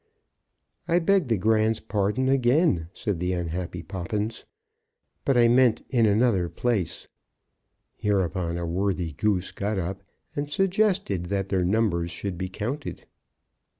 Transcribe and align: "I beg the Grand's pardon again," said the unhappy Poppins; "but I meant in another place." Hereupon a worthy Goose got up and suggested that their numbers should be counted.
"I 0.87 0.97
beg 0.97 1.27
the 1.27 1.37
Grand's 1.37 1.79
pardon 1.79 2.27
again," 2.27 2.89
said 2.91 3.19
the 3.19 3.33
unhappy 3.33 3.83
Poppins; 3.83 4.45
"but 5.25 5.37
I 5.37 5.47
meant 5.47 5.85
in 5.91 6.07
another 6.07 6.49
place." 6.49 7.07
Hereupon 7.97 8.57
a 8.57 8.65
worthy 8.65 9.11
Goose 9.13 9.51
got 9.51 9.77
up 9.77 10.01
and 10.35 10.49
suggested 10.49 11.25
that 11.27 11.49
their 11.49 11.63
numbers 11.63 12.09
should 12.09 12.35
be 12.35 12.47
counted. 12.47 13.05